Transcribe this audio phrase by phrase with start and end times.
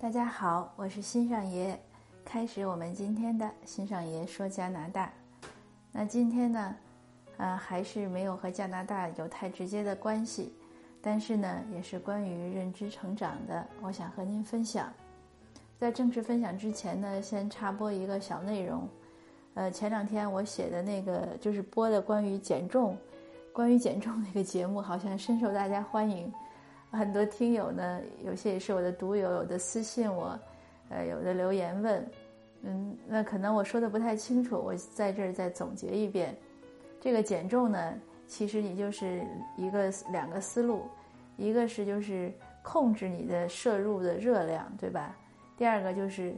[0.00, 1.76] 大家好，我是新上爷。
[2.24, 5.12] 开始我们今天的新上爷说加拿大。
[5.90, 6.76] 那今天呢，
[7.36, 10.54] 呃，还是没有和加拿大有太直接的关系，
[11.02, 13.66] 但是呢，也是关于认知成长的。
[13.82, 14.88] 我想和您分享。
[15.80, 18.88] 在正式分享之前呢，先插播一个小内容。
[19.54, 22.96] 呃，前两天我写的那个就是播的关于减重，
[23.52, 26.32] 关于减重那个节目，好像深受大家欢迎。
[26.90, 30.38] 很多听友呢，有些也是我的读友，有的私信我，
[30.88, 32.04] 呃，有的留言问，
[32.62, 36.34] 嗯，那可能我说的不太清楚，我在这儿再总结一遍。
[37.00, 37.94] 这个减重呢，
[38.26, 39.22] 其实你就是
[39.56, 40.88] 一个两个思路，
[41.36, 45.14] 一个是就是控制你的摄入的热量，对吧？
[45.56, 46.34] 第二个就是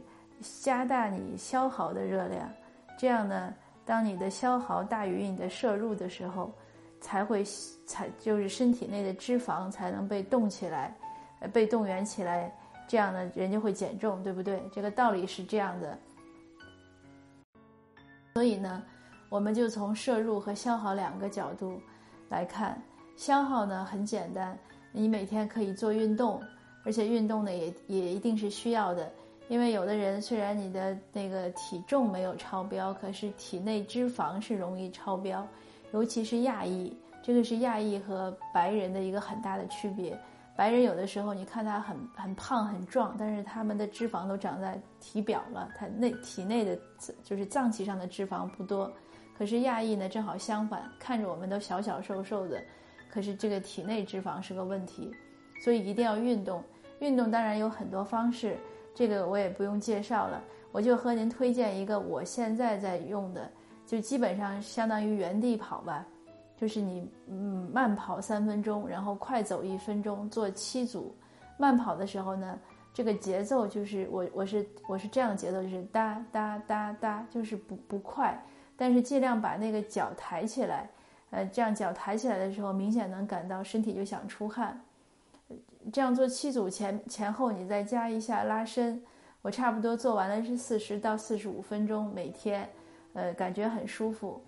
[0.60, 2.51] 加大你消耗的热量，
[2.98, 3.54] 这样呢，
[3.87, 6.52] 当你的消耗大于你的摄入的时候。
[7.00, 7.42] 才会
[7.87, 10.95] 才就是身体内的脂肪才能被动起来，
[11.40, 12.52] 呃，被动员起来，
[12.87, 14.62] 这样呢，人就会减重，对不对？
[14.73, 15.98] 这个道理是这样的。
[18.34, 18.82] 所以呢，
[19.29, 21.80] 我们就从摄入和消耗两个角度
[22.29, 22.80] 来看。
[23.16, 24.57] 消耗呢很简单，
[24.92, 26.40] 你每天可以做运动，
[26.85, 29.12] 而且运动呢也也一定是需要的，
[29.48, 35.46] 因为有的人虽然你的那个体重没有超标，可是体内脂肪是容易超标。
[35.93, 40.19] 尤其是亚裔，这个是亚裔和白人的一个很大的区别。
[40.57, 46.79] 白人有的时候你看他很很胖很壮，但是他们的脂肪都长在体表了，他内体内的
[47.24, 48.93] 就是脏器上的脂肪不多。
[49.38, 52.63] 可是亚裔呢正好相反，看着我们都小小瘦瘦的，
[53.10, 55.10] 可是这个体内脂肪是个问题，
[55.65, 56.63] 所以一定要运动。
[56.99, 58.59] 运动当然有很多方式，
[58.95, 63.51] 这个我也不用介绍了，我就和您推荐一个我现在在用的。
[63.91, 66.06] 就基本上相当于原地跑吧，
[66.56, 71.12] 就是你嗯慢跑三分钟，然后快走一分钟，做七组。
[71.59, 72.56] 慢跑的时候呢，
[72.94, 78.41] 这个节奏就是我我是我是这样节奏，就是哒哒哒哒，就是不不快，
[78.76, 80.88] 但是尽量把那个脚抬起来，
[81.31, 84.81] 呃，这样脚抬起来的时候，明显能感到身体就想出汗。
[85.93, 89.03] 这样做七组前前后，你再加一下拉伸，
[89.43, 92.70] 我差不多做完了是四十到四十五分钟每天。
[93.15, 94.43] 呃，感觉很舒服。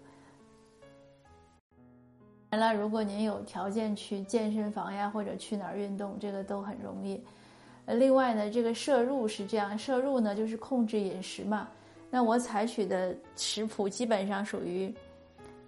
[2.51, 7.23] 完了，如果您有条件去健身房呀，或者去哪儿运动，这个都很容易。
[7.87, 11.69] 另外呢，这个摄入是这样，摄入呢就是控制饮食嘛。
[12.11, 14.95] 那我采取的食谱基本上属于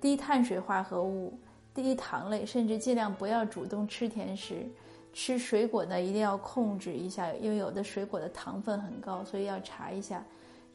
[0.00, 1.32] 低碳水化合物、
[1.72, 4.66] 低糖类，甚至尽量不要主动吃甜食。
[5.14, 10.22] 吃水果呢，一定要控制一下，因为有的水果的糖分很高，所以要查一下。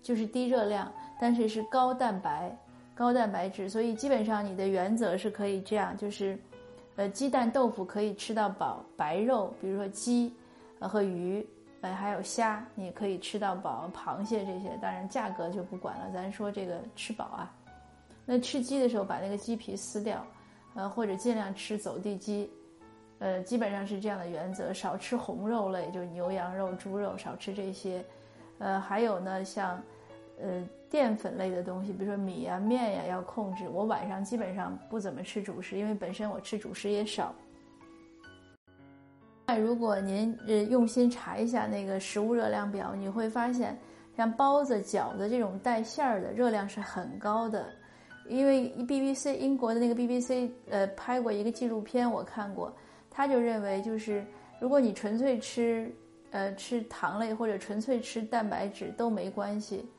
[0.02, 2.56] 就是低热量，但是是高蛋白、
[2.96, 6.38] 高蛋白质，所以基本上你的原则是可以这样，就是，
[6.96, 10.34] 呃，鸡蛋、豆腐可以吃到饱，白肉，比如说鸡，
[10.80, 11.46] 呃和鱼，
[11.82, 17.54] 呃还有虾，你可以吃到饱，螃蟹这些，当然价格就不管了，咱说这个吃饱啊。
[18.26, 20.26] 那吃鸡的时候把那个鸡皮撕掉，
[20.76, 22.50] 呃或者尽量吃走地鸡，
[23.20, 28.04] 呃基本上是这样的原则，少吃红肉类，就是牛羊肉、猪肉，少吃这些。
[28.60, 29.82] 呃，还有呢，像，
[30.38, 33.68] 呃，淀粉类的东西，比如说米呀、面呀，要控制。
[33.70, 37.34] 我晚上基本上不怎么吃主食，因为本身我吃主食也少。
[39.48, 43.80] 那如果您呃用心查一下那个食物热量表，你会发现，
[44.18, 47.66] 像包子、饺子这种带馅儿的热量是很高的。
[48.28, 52.76] 因为 BBC 英国的那个 BBC 呃拍过一个纪录片，我看过，
[53.10, 54.24] 他就认为就是
[54.60, 55.90] 如果你纯粹吃。
[56.32, 59.90] 呃，吃糖类或者纯粹吃蛋白质都没关系，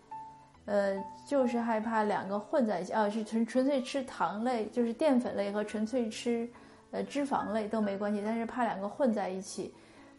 [0.66, 0.94] 呃，
[1.26, 6.48] 就是害怕两个混在一起，啊，是纯纯粹吃糖类，就是淀粉类和纯粹吃，
[6.92, 9.74] 呃，脂肪类都没关系，但是怕两个混在一起，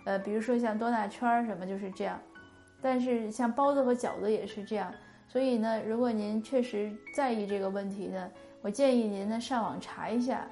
[0.05, 2.19] 呃，比如说像多纳圈儿什么就是这样，
[2.81, 4.93] 但是像包子和饺子也是这样，
[5.29, 8.29] 所以呢，如果您确实在意这个问题呢，
[8.61, 10.45] 我建议您呢上网查一下，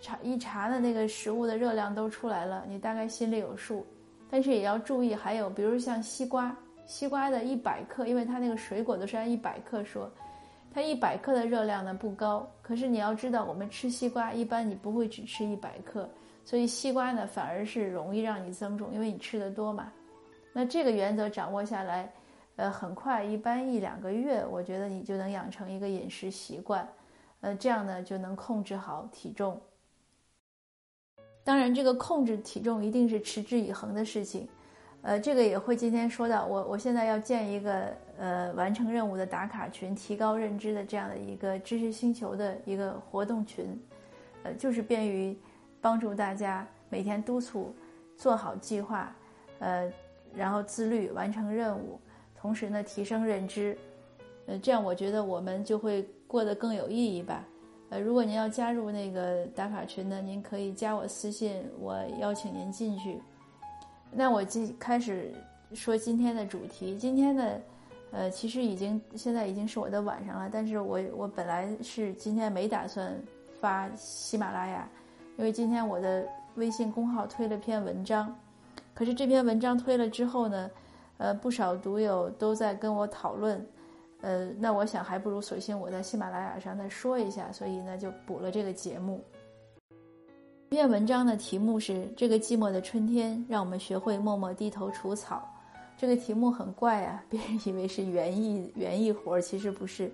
[0.00, 3.84] 查一查呢那个食物的热量都出来了，你大概心里有数。
[4.30, 6.56] 但是也要注意，还有比如像西瓜，
[6.86, 10.08] 西瓜的一百克，因为它那个水果都是按一百克说，
[10.72, 12.48] 它一百克的热量呢不高。
[12.62, 16.08] 可是你要知道，我们吃西瓜一般你不会只吃一百克，
[16.44, 19.92] 所以西瓜呢反而是容易让你增重，因为你吃的多嘛。
[20.52, 22.12] 那这个原则掌握下来，
[22.56, 26.86] 呃，很快，一般一两个月，我觉得你就能养成一个饮食习惯，
[27.40, 29.60] 呃，这样呢就能控制好体重。
[31.50, 34.48] 当然，这个控制体重一定是持之以恒的事情，
[35.02, 36.46] 呃，这个也会今天说到。
[36.46, 43.76] 我我现在要建一个呃完成任务的打卡群，提高认知的这样的一个知识星球的一个活动群，
[44.44, 45.36] 呃，就是便于
[45.80, 47.74] 帮助大家每天督促
[48.16, 49.12] 做好计划，
[49.58, 49.92] 呃，
[50.32, 51.98] 然后自律完成任务，
[52.40, 53.76] 同时呢提升认知，
[54.46, 57.44] 呃，这样我觉得我们就会过得更有意义吧。
[57.90, 63.20] 呃，如果您要加入那个打卡群呢，您可以加我私信，我邀请您进去。
[64.12, 65.34] 那我今开始
[65.74, 67.56] 说今天的主题，今天呢，
[68.12, 73.12] 呃，其实已经现在已经是我的晚上了，但是我我本来是今天没打算
[73.60, 74.88] 发喜马拉雅，
[75.36, 78.32] 因为今天我的微信公号推了篇文章，
[78.94, 80.70] 可是这篇文章推了之后呢，
[81.18, 83.66] 呃，不少读友都在跟我讨论。
[84.22, 89.24] 呃，那我想还不如索性我在喜马拉雅上再说一下，所以呢就补了这个节目。
[90.70, 95.48] 这篇文章的题目是《这个寂寞的春天让我们学会默默低头除草》。
[95.96, 100.10] 这个题目很怪啊，别人以为是园艺园艺活儿，其实不是。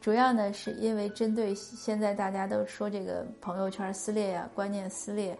[0.00, 5.36] 主要呢是因为针对现在大家都说这个朋友圈撕裂呀、观念撕裂，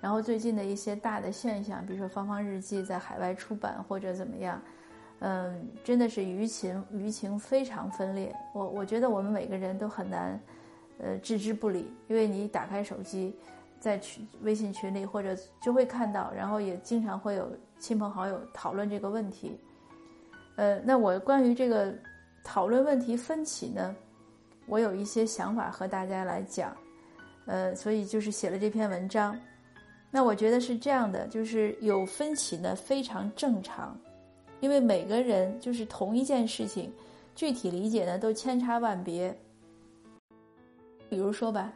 [0.00, 4.62] 然后最近的一些大的现象，比如说《芳芳日记》在海外出版或者怎么样。
[5.20, 8.34] 嗯，真的是舆情舆情非常分裂。
[8.54, 10.40] 我我觉得我们每个人都很难，
[10.98, 11.92] 呃，置之不理。
[12.08, 13.34] 因为你打开手机，
[13.78, 19.58] 在群微信群里或者就会看到，然后也经常会有亲朋好友讨论这个问题。
[20.56, 21.94] 呃，那我关于这个
[22.42, 23.94] 讨论问题分歧呢，
[24.66, 26.74] 我有一些想法和大家来讲。
[27.46, 29.38] 呃，所以就是写了这篇文章。
[30.10, 33.98] 那我觉得是这样的，就是有分歧呢，非常正常。
[34.60, 36.92] 因为每个人就是同一件事情，
[37.34, 39.34] 具体理解呢都千差万别。
[41.08, 41.72] 比如说吧，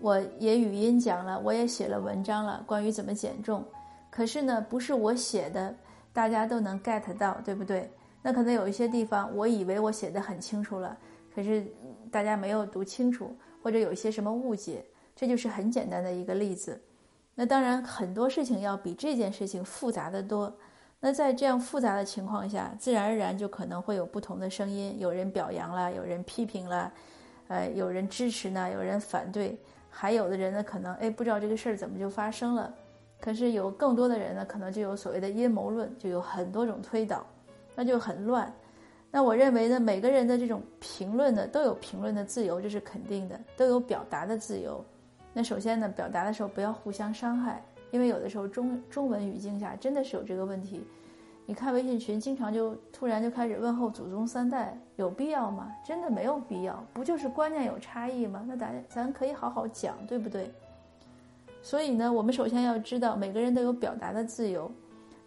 [0.00, 3.64] 我也语音讲了，我也写了文章了，关于怎么减重。
[4.10, 5.74] 可是呢，不是我写的，
[6.12, 7.88] 大家都能 get 到，对不对？
[8.22, 10.98] 那可能有一些地方，我以为我写的很清楚了，
[11.34, 11.64] 可是
[12.10, 16.80] 大家没有读清楚，或者有一些什么误解，这就是很简单的一个例子。
[17.34, 20.52] 那当然，很多事情要比这件事情复杂的多。
[21.04, 26.92] 那在这样复杂的情况下，自然而然就可能会有不同的声音，有人表扬了，有人批评了，
[27.48, 29.58] 呃，有人支持呢，有人反对，
[29.90, 32.72] 还有的人呢，可能哎不知道这个事儿怎么就发生了，
[33.20, 37.26] 可是有更多的人呢，可能就有所谓的阴谋论，就有很多种推导，
[37.74, 38.50] 那就很乱。
[39.10, 44.82] 那我认为呢，每个人的这种评论呢，都有评论的自由，这是肯定的，都有表达的自由。
[45.32, 47.60] 那首先呢，表达的时候不要互相伤害。
[47.92, 50.82] 因为有的时候中中文语境下真的是有这个问题，
[51.46, 55.70] 你看微信群经常就突然就开始问候祖宗三代，有必要吗？
[55.84, 58.44] 真的没有必要，不就是观念有差异吗？
[58.48, 60.50] 那咱咱可以好好讲，对不对？
[61.62, 64.68] 所以呢，我们首先要知道每个人都有表达的自由，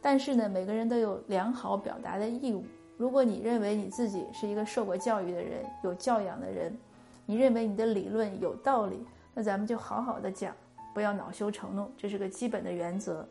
[0.02, 2.66] 但是呢，每个人都有良好表达的义务。
[2.98, 6.76] 如果你认为你自己是一个受过教育的人，有教养的人，
[7.26, 10.54] 你认为你的理论有道理，那咱们就好好的讲。
[10.96, 13.28] 不要恼羞成怒，这是个基本的原则。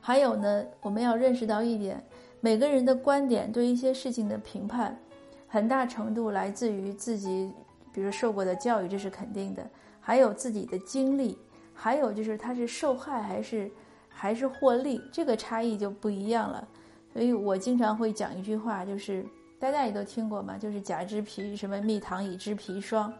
[0.00, 2.04] 还有呢，我们要认识到一点：
[2.40, 4.98] 每个人的观点对一些事情的评判，
[5.46, 7.52] 很大程度来自于自己，
[7.92, 9.62] 比如受过的教育，这是肯定的；
[10.00, 11.38] 还有自己的经历，
[11.72, 13.70] 还有就是他是受害还是
[14.08, 16.66] 还是获利，这个差异就不一样了。
[17.12, 19.24] 所以我经常会讲一句话，就是
[19.60, 23.12] 大家也都听过嘛，就是甲之皮什么蜜糖，乙之砒霜。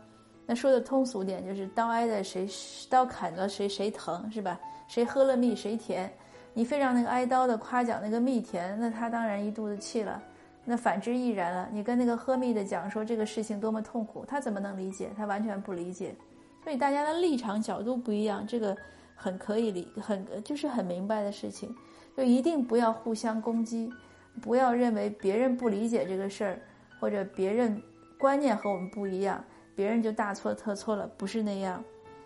[0.47, 2.49] 那说的通俗点，就是刀挨在谁，
[2.89, 4.59] 刀砍着谁，谁疼是吧？
[4.87, 6.11] 谁喝了蜜谁甜？
[6.55, 10.23] 你非让那个挨刀的夸奖那个蜜甜，那他当然一肚子气了。
[10.65, 11.69] 那反之亦然了。
[11.73, 15.11] 你跟那个喝蜜的讲说这个事情多么痛苦，他怎么能理解？
[15.17, 16.15] 他完全不理解。
[16.63, 18.77] 所以大家的立场角度不一样，这个
[19.15, 21.75] 很可以理，很就是很明白的事情。
[22.17, 23.93] 就一定不要互相攻击，
[24.41, 26.59] 不要认为别人不理解这个事儿，
[26.99, 27.81] 或者别人
[28.19, 29.45] 观念和我们不一样。
[29.77, 31.85] 别人就大错特错了，不是那样。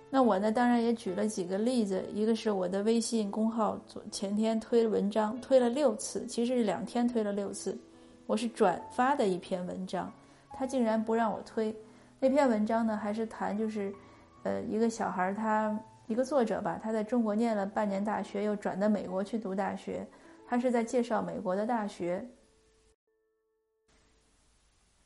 [0.09, 2.03] 那我呢，当然也举了几个例子。
[2.15, 7.77] 一个是我的微信公号，昨前天推文章，推了六次，其实是两天推了六次。
[8.27, 10.13] 我是转发的一篇文章，
[10.53, 11.75] 他竟然不让我推。
[12.21, 13.93] 那篇文章呢，还是谈就是，
[14.45, 15.77] 呃，一个小孩他
[16.07, 20.07] 一个作者吧，他在中国念了半年大学，又转到美国去读大学，
[20.47, 22.25] 他是在介绍美国的大学。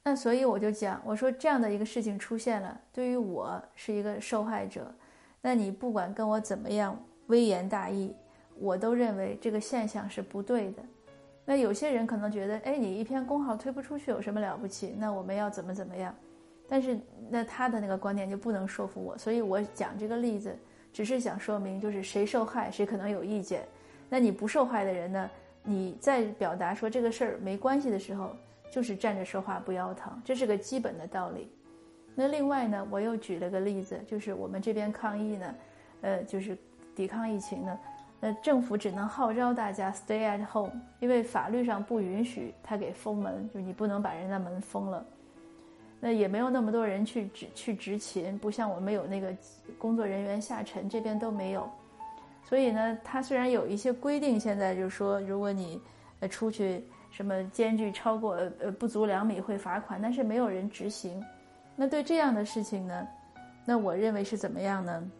[0.06, 4.94] 那所以我就讲，我说这样的一个事情出现了，对于我是一个受害者，
[5.40, 6.94] 那你不管跟我怎么样
[7.28, 8.14] 微言大义，
[8.58, 10.82] 我都认为这个现象是不对的。
[11.46, 14.94] 那有些人可能觉得，哎，你一篇公号推不出去有什么了不起？
[14.99, 16.14] 那我们要怎么怎么样？
[16.68, 16.99] 但是
[17.30, 20.54] 那他的那个观点就不能说服我，所以我讲这个例子，
[20.92, 23.66] 只是想说明，就是谁受害，谁可能有意见。
[24.11, 25.30] 那你不受害的人呢？
[25.62, 28.37] 你在表达说这个事儿没关系的时候。
[28.75, 31.49] 就是站着说话不腰疼，这是个基本的道理。
[32.12, 35.54] 那另外呢，我又举了个例子，就是我们这边抗疫呢，
[36.00, 36.59] 呃，就是
[36.93, 37.78] 抵抗疫情呢，
[38.19, 45.07] 那政府只能号召大家 stay at home，因为法律上不允许他给封门，就你不能把人家门封了。
[46.00, 49.33] 那也没有那么多人去执去执勤，不像我们有那个
[49.78, 51.71] 工作人员下沉，这边都没有。
[52.43, 55.81] 所以呢，他虽然有一些规定，现在就是说，如果你
[56.19, 56.83] 呃出去
[57.14, 61.25] 什么间距超过呃不足两米会罚款，但是没有人执行。
[61.76, 63.06] 那对这样的事情呢，
[63.64, 65.11] 那我认为是怎么样呢？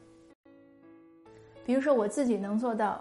[1.65, 3.01] 比如说我自己能做到，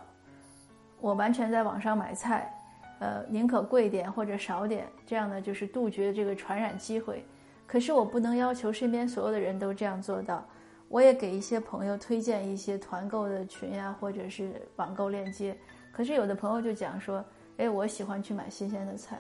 [1.02, 2.54] 我完全在网上买菜，
[3.00, 7.26] 呃，宁可贵点或者少点，这样呢就是杜绝这个传染机会。
[7.66, 10.46] 可是我不能要求身边所有的人都这样做到。
[10.88, 15.58] 我也给一些朋友推荐一些团购的群呀，或者是网购链接。
[15.92, 17.26] 可是有的朋友就讲说，
[17.58, 19.18] 哎，我喜欢去买新鲜的菜，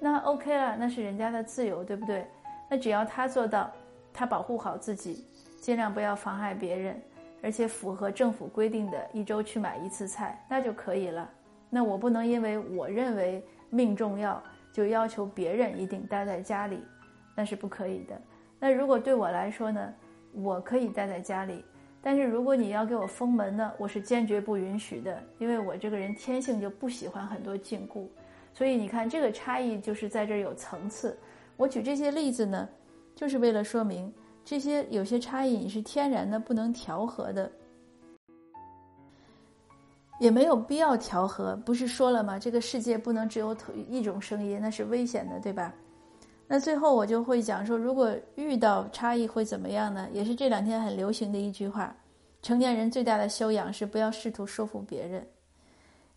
[0.00, 2.26] 那 OK 了，那是人家的自由，对不对？
[2.68, 3.70] 那只要他做到，
[4.12, 5.24] 他保护好自己，
[5.60, 7.00] 尽量不要妨碍别人。
[7.42, 11.30] 而且符合政府规定的一周去买一次菜，那就可以了。
[11.70, 16.82] 那我不能因为我认为命重要，就要求别人一定待在家里，
[17.36, 18.20] 那是不可以的。
[18.58, 19.94] 那如果对我来说呢，
[20.32, 21.64] 我可以待在家里，
[22.00, 28.06] 但是如果你要给我封门呢，我是坚决不允许的，因为我这个人天性就不喜欢很多禁锢。
[28.54, 31.18] 所以你看，这个差异就是在这儿有层次。
[31.56, 32.68] 我举这些例子呢，
[33.14, 34.12] 就是为了说明。
[34.44, 37.50] 这些有些差异你是天然的，不能调和的，
[40.20, 41.56] 也没有必要调和。
[41.66, 42.38] 不是说了吗？
[42.38, 43.56] 这个世界不能只有
[43.88, 45.74] 一种声音，那是危险的，对吧？
[46.46, 50.08] 那最后我就会讲说，如果遇到差异会怎么样呢？
[50.12, 51.94] 也是这两天很流行的一句话：
[52.42, 55.26] 成年人最大的修养是不要试图说服别人。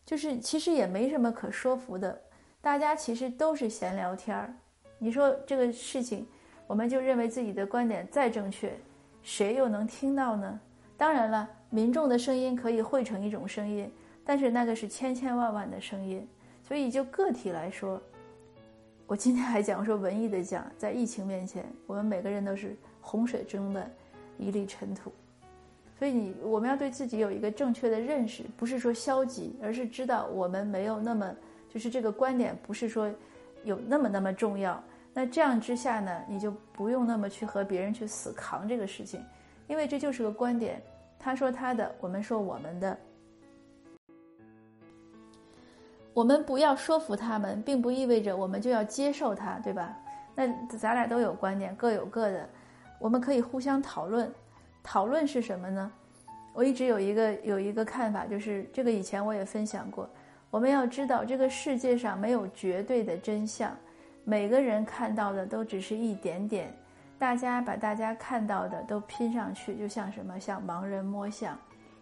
[0.06, 2.20] 就是其实也没什么可说服的，
[2.62, 4.54] 大家其实都是闲聊天儿。
[4.98, 6.28] 你说这个事情。
[6.68, 8.72] 我们就认为自己的观点再正确，
[9.24, 10.60] 谁又能听到呢？
[10.96, 13.92] 当然了，民众的声音可以汇成一种声音，
[14.24, 16.30] 但是那个是千千万万的声音。
[16.62, 18.00] 所以就个体来说，
[19.10, 23.90] 我今天还讲说文艺的讲，在疫情面前，我们每个人都是洪水中的
[24.38, 25.12] 一粒尘土。
[25.98, 31.36] 所以你我们要对自己有一个正确的认识，不是说消极，而是知道我们没有那么
[31.74, 33.12] 就是这个观点不是说
[33.64, 34.80] 有那么那么重要。
[35.12, 39.26] 那这样之下呢，你就不用那么去和别人去死扛这个事情，
[39.66, 40.80] 因为这就是个观点，
[41.18, 42.96] 他说他的，我们说我们的，
[46.20, 49.96] 我们不要说服他们，并不意味着我们就要接受他，对吧？
[50.36, 50.46] 那
[50.78, 52.46] 咱俩都有观点，各有各的，
[53.00, 54.30] 我们可以互相讨论。
[54.84, 55.90] 讨论是什么呢？
[56.52, 60.10] 我一直有一个有一个看法，就是这个以前我也分享过，
[60.50, 63.72] 我们要知道这个世界上没有绝对的真相。
[64.26, 66.70] 每个人看到的都只是一点点，
[67.18, 70.38] 大家把大家看到的都拼上去，就像什么？
[70.38, 71.58] 像盲人摸象。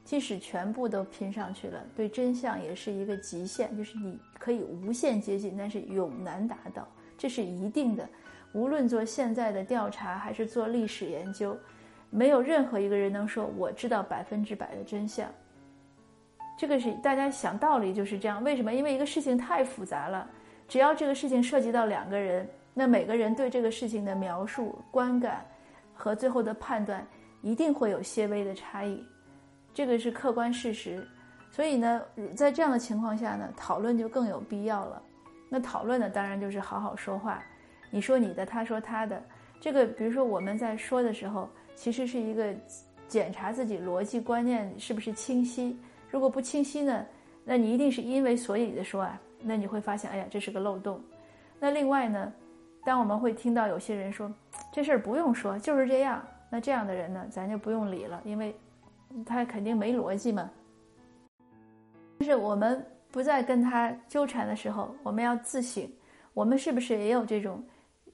[0.07, 6.87] 即使全部都拼上去了，对真相也是一个极限，就是你可以无限接近，但是永难达到，
[7.17, 8.07] 这是一定的。
[8.53, 11.57] 无论做现在的调查还是做历史研究，
[12.09, 15.29] 没有任何一个人能说我知道百分之百的真相。
[16.57, 18.41] 这个是大家想道理就是这样。
[18.45, 18.73] 为什么？
[18.73, 20.25] 因为一个事情太复杂了。
[20.69, 25.45] 只要这个事情涉及到两个人，那每个人对这个事情的描述、观感
[25.93, 27.05] 和最后的判断，
[27.41, 29.03] 一定会有些微的差异，
[29.77, 31.07] 这个是客观事实。
[31.51, 32.01] 所以呢，
[32.35, 34.99] 在这样的情况下呢，讨论就更有必要了。
[35.49, 37.43] 那讨论呢，当然就是好好说话，
[37.91, 39.21] 你说你的，他说他的。
[39.61, 42.51] 这个，比如说我们在说的时候，其实是一个
[43.07, 45.79] 检查自己逻辑观念是不是清晰。
[46.09, 47.05] 如果不清晰呢，
[47.45, 49.21] 那你一定是因为所以的说啊。
[49.43, 50.99] 那你会发现，哎呀，这是个漏洞。
[51.59, 52.33] 那另外呢，
[52.83, 54.33] 当我们会听到有些人说
[54.73, 56.19] 这事儿不用说，就是这样，
[56.49, 58.55] 那这样的人呢，咱就不用理了，因为
[59.25, 60.49] 他肯定没逻辑嘛。
[62.19, 65.89] 就是我们不再跟他纠缠的时候，我们要自省，
[66.33, 67.63] 我们是不是也有这种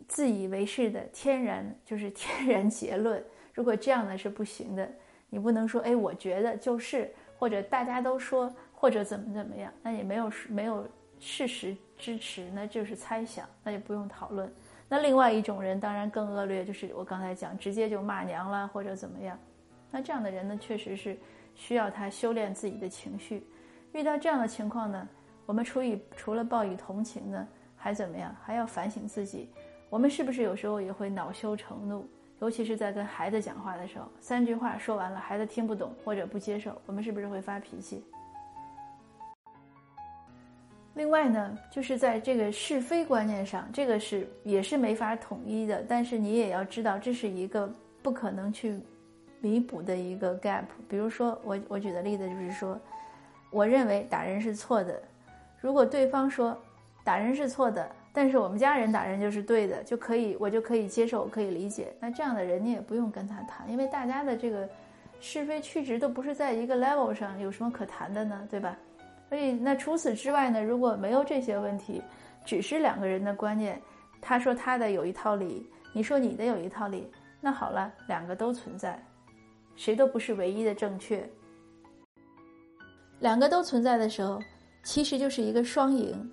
[0.07, 3.23] 自以为是的天然，就是天然结论？
[3.53, 4.89] 如果这样呢是不行的，
[5.29, 10.87] 你不能说，哎，我觉得就是，或者大家都说，或者怎么怎么样，那也没有没有。
[11.25, 14.51] 事实支持，那就是猜想，那就不用讨论。
[14.89, 19.39] 那另外一种人当然更恶劣，就是我刚才讲，直接就骂娘了或者怎么样。
[19.95, 21.15] 那这样的人呢，确实是
[21.53, 23.45] 需要他修炼自己的情绪。
[23.91, 25.07] 遇到这样的情况呢，
[25.45, 27.47] 我们除以除了报以同情呢，
[27.77, 28.35] 还怎么样？
[28.43, 29.47] 还要反省自己，
[29.91, 32.09] 我们是不是有时候也会恼羞成怒？
[32.39, 38.03] 尤其是在跟孩子讲话的时候，三句话说完了，孩子听不懂或者不接受，我们是不是会发脾气？
[40.95, 45.83] 另外呢，就是在这个是非观念上，这个是也是没法统一的。
[45.87, 47.71] 但是你也要知道，这是一个
[48.01, 48.79] 不可能去
[49.43, 50.63] 弥补的一个 gap。
[50.87, 52.79] 比如说，我我举的例子就是说，
[53.51, 55.01] 我认为打人是错的。
[55.59, 56.57] 如果对方说
[57.03, 61.93] 打人是错的，但是我们家人打人就是对的，就可以我就可以接受，可以理解。
[61.99, 64.67] 那这样的人你也不用跟他谈，因为大家的这个
[65.19, 68.47] 是非曲直都不是在一个 level 上，有什么可谈的呢？
[68.49, 68.77] 对吧？
[69.27, 72.01] 所以那除此之外呢，如果没有这些问题，
[72.45, 73.81] 只是两个人的观念，
[74.21, 78.97] 他说他的有一套理，你说你的有一套理，那好了，两个都存在，
[79.75, 81.27] 谁都不是唯一的正确。
[83.19, 84.39] 两个都存在的时候，
[84.83, 86.29] 其实就是一个双赢。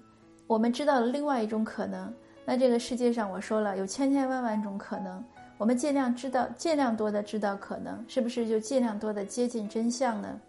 [0.47, 2.13] 我们知道了另外一种可能，
[2.45, 5.25] 那这个世界上我说了有千千万万种可能，
[5.57, 10.41] 我们尽量知道，尽量多的知道可能，是不是就尽量多的接近真相呢？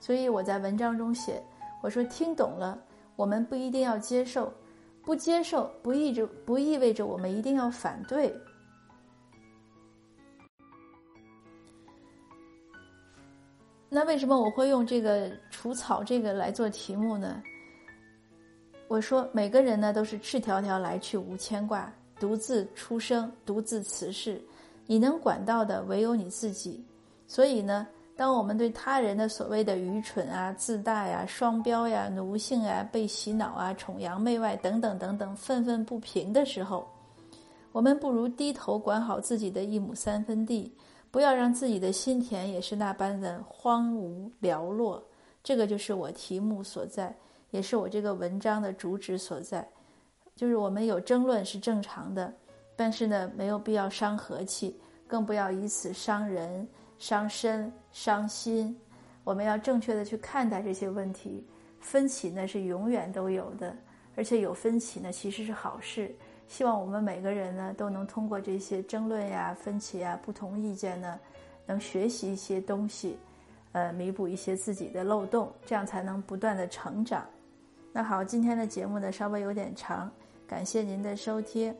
[0.00, 1.40] 所以我在文章中写，
[1.80, 2.76] 我说听懂了，
[3.14, 4.52] 我们不一定要接受，
[5.04, 8.34] 不接受不意着不意味着我们一定要反对。
[13.88, 17.42] 那为什么我会用这个除草这个来做题目呢？
[18.88, 24.40] 我说，每个人呢都是赤条条来去无牵挂，独自出生，独自辞世。
[24.86, 26.84] 你能管到的唯有你自己。
[27.26, 36.88] 所以呢，当我们对他人的所谓的愚蠢啊、自大呀、双标呀、奴性啊、被洗脑啊、崇洋媚外等等等等愤愤不平的时候，
[37.72, 40.72] 我们不如低头管好自己的一亩三分地，
[41.10, 45.02] 不要让自己的心田也是那般的荒芜寥落。
[45.42, 47.14] 这个就是我题目所在。
[47.52, 49.66] 也是我这个文章的主旨所在，
[50.34, 52.30] 就是我们有争论是正常的，
[52.74, 58.76] 但是呢，没有必要伤和气，更不要以此伤人、伤身、伤心。
[59.22, 61.46] 我们要正确的去看待这些问题。
[61.80, 63.74] 分歧呢是永远都有的，
[64.16, 66.14] 而且有分歧呢其实是好事。
[66.48, 71.18] 希望我们每个人呢都能通过这些争论呀、分歧呀、不同意见呢，
[71.66, 73.16] 能学习一些东西，
[73.72, 77.26] 呃，弥补一些自己的漏洞，这样才能不断的成长。
[77.92, 80.10] 那好，今天的节目呢稍微有点长，
[80.46, 81.74] 感谢您的收听，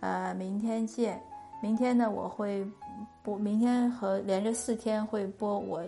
[0.00, 1.20] 呃，明天见。
[1.62, 2.66] 明天呢我会
[3.22, 5.82] 播，明天和连着四天会播我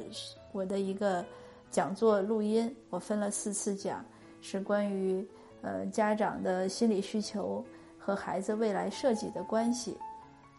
[0.52, 1.24] 我的一个
[1.70, 4.04] 讲座录音，我分了四次讲，
[4.40, 5.26] 是关于
[5.62, 7.64] 呃家长的心理需求
[8.04, 9.96] 和孩子未来设计的关系。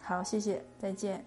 [0.02, 1.24] 好，谢谢，再见。